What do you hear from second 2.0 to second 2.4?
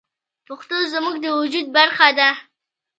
ده.